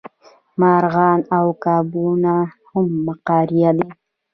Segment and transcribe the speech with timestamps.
[0.59, 2.35] مارغان او کبونه
[2.69, 3.87] هم فقاریه دي